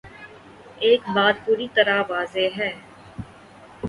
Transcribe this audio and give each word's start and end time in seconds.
ایک 0.79 1.01
بات 1.15 1.35
پوری 1.45 1.67
طرح 1.75 2.01
واضح 2.09 2.47
ہے۔ 2.57 2.71